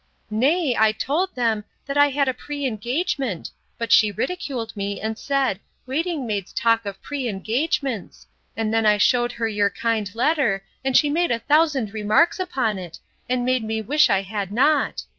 Nay, 0.31 0.75
I 0.75 0.93
told 0.93 1.35
them, 1.35 1.63
that 1.85 1.95
I 1.95 2.09
had 2.09 2.27
a 2.27 2.33
pre 2.33 2.65
engagement; 2.65 3.51
but 3.77 3.91
she 3.91 4.11
ridiculed 4.11 4.75
me, 4.75 4.99
and 4.99 5.15
said, 5.15 5.59
Waiting 5.85 6.25
maids 6.25 6.51
talk 6.53 6.87
of 6.87 6.99
pre 7.03 7.27
engagements! 7.27 8.25
And 8.57 8.73
then 8.73 8.83
I 8.87 8.97
shewed 8.97 9.33
her 9.33 9.47
your 9.47 9.69
kind 9.69 10.09
letter; 10.15 10.63
and 10.83 10.97
she 10.97 11.11
made 11.11 11.29
a 11.29 11.37
thousand 11.37 11.93
remarks 11.93 12.39
upon 12.39 12.79
it, 12.79 12.97
and 13.29 13.45
made 13.45 13.63
me 13.63 13.79
wish 13.79 14.09
I 14.09 14.23
had 14.23 14.51
not. 14.51 15.03